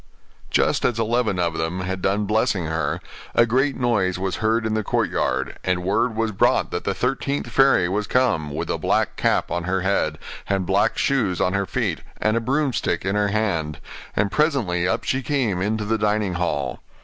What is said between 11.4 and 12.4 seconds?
her feet, and